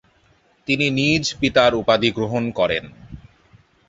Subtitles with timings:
[0.67, 2.83] তিনি নিজ পিতার উপাধি গ্রহণ করেন।